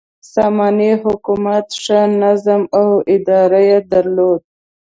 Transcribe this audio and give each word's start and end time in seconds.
ساماني 0.33 0.91
حکومت 1.03 1.65
ښه 1.83 1.99
نظم 2.21 2.61
او 2.79 2.87
اداره 3.13 3.65
درلوده. 3.91 4.45